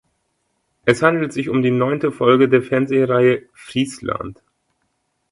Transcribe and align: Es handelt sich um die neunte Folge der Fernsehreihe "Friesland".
Es 0.83 1.03
handelt 1.03 1.31
sich 1.31 1.47
um 1.49 1.61
die 1.61 1.69
neunte 1.69 2.11
Folge 2.11 2.49
der 2.49 2.63
Fernsehreihe 2.63 3.43
"Friesland". 3.53 4.41